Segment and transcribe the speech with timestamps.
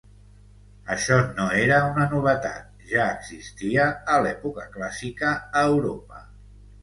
[0.93, 3.85] Això no era una novetat, ja existia
[4.15, 6.25] a l'època clàssica a Europa.